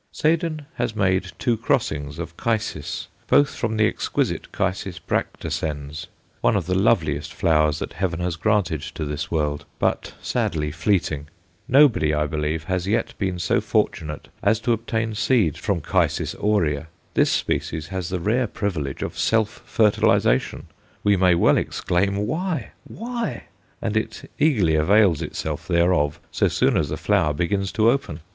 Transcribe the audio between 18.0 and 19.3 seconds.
the rare privilege of